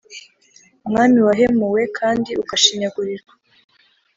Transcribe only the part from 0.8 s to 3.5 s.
Mwami wahemuwe kandi ugashinyagurirwa